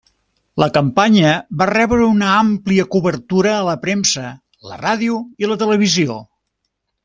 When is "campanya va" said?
0.77-1.67